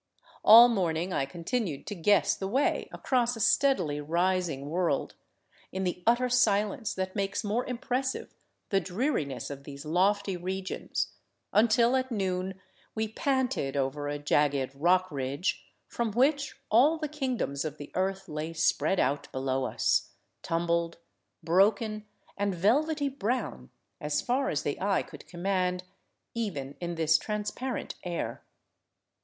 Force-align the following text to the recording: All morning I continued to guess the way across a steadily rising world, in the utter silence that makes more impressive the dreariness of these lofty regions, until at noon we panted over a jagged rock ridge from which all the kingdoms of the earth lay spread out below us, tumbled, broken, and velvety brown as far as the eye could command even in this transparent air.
All 0.43 0.67
morning 0.67 1.13
I 1.13 1.25
continued 1.27 1.85
to 1.85 1.93
guess 1.93 2.33
the 2.35 2.47
way 2.47 2.89
across 2.91 3.35
a 3.35 3.39
steadily 3.39 4.01
rising 4.01 4.67
world, 4.67 5.13
in 5.71 5.83
the 5.83 6.01
utter 6.07 6.27
silence 6.27 6.95
that 6.95 7.15
makes 7.15 7.43
more 7.43 7.63
impressive 7.67 8.33
the 8.69 8.79
dreariness 8.79 9.51
of 9.51 9.63
these 9.63 9.85
lofty 9.85 10.35
regions, 10.35 11.13
until 11.53 11.95
at 11.95 12.11
noon 12.11 12.59
we 12.95 13.09
panted 13.09 13.77
over 13.77 14.07
a 14.07 14.17
jagged 14.17 14.73
rock 14.73 15.11
ridge 15.11 15.67
from 15.87 16.09
which 16.13 16.55
all 16.71 16.97
the 16.97 17.07
kingdoms 17.07 17.63
of 17.63 17.77
the 17.77 17.91
earth 17.93 18.27
lay 18.27 18.53
spread 18.53 18.99
out 18.99 19.31
below 19.31 19.65
us, 19.65 20.13
tumbled, 20.41 20.97
broken, 21.43 22.07
and 22.35 22.55
velvety 22.55 23.07
brown 23.07 23.69
as 23.99 24.19
far 24.19 24.49
as 24.49 24.63
the 24.63 24.81
eye 24.81 25.03
could 25.03 25.27
command 25.27 25.83
even 26.33 26.75
in 26.81 26.95
this 26.95 27.19
transparent 27.19 27.93
air. 28.03 28.43